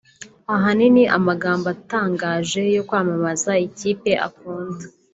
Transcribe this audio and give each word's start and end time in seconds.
ahanini 0.55 1.03
amagambo 1.17 1.65
atangaje 1.75 2.61
yo 2.75 2.81
kwamamaza 2.87 3.51
ikipe 3.67 4.11
akunda 4.27 4.85